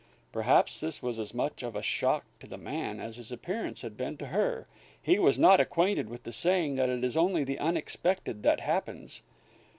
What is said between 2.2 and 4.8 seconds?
to the man as his appearance had been to her.